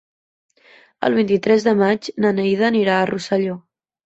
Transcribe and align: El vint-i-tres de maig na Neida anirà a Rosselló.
El 1.09 1.17
vint-i-tres 1.19 1.67
de 1.67 1.75
maig 1.83 2.09
na 2.25 2.33
Neida 2.39 2.67
anirà 2.71 2.97
a 2.97 3.05
Rosselló. 3.13 3.61